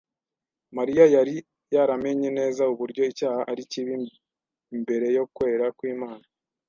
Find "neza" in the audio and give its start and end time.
2.39-2.61